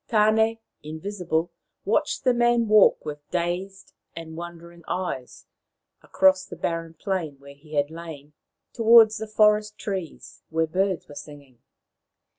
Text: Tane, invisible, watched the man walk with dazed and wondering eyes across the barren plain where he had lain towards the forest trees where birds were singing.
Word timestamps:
Tane, 0.07 0.57
invisible, 0.81 1.51
watched 1.85 2.23
the 2.23 2.33
man 2.33 2.67
walk 2.67 3.05
with 3.05 3.19
dazed 3.29 3.93
and 4.15 4.35
wondering 4.35 4.83
eyes 4.87 5.45
across 6.01 6.43
the 6.43 6.55
barren 6.55 6.95
plain 6.95 7.35
where 7.37 7.53
he 7.53 7.75
had 7.75 7.91
lain 7.91 8.33
towards 8.73 9.19
the 9.19 9.27
forest 9.27 9.77
trees 9.77 10.41
where 10.49 10.65
birds 10.65 11.07
were 11.07 11.13
singing. 11.13 11.59